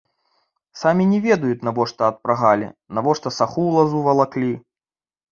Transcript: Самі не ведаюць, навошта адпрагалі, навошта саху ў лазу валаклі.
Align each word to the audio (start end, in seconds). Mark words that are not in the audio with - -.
Самі 0.81 1.03
не 1.09 1.17
ведаюць, 1.25 1.59
навошта 1.67 2.07
адпрагалі, 2.13 2.69
навошта 2.99 3.33
саху 3.39 3.61
ў 3.65 3.71
лазу 3.77 4.01
валаклі. 4.07 4.49